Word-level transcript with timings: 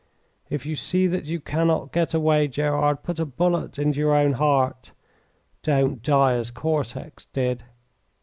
If 0.49 0.65
you 0.65 0.75
see 0.75 1.05
that 1.05 1.25
you 1.25 1.39
cannot 1.39 1.91
get 1.91 2.15
away, 2.15 2.47
Gerard, 2.47 3.03
put 3.03 3.19
a 3.19 3.25
bullet 3.25 3.77
into 3.77 3.99
your 3.99 4.15
own 4.15 4.31
heart. 4.33 4.93
Don't 5.61 6.01
die 6.01 6.33
as 6.33 6.49
Cortex 6.49 7.25
did." 7.25 7.65